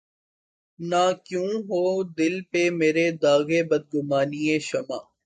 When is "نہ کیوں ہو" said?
0.79-1.81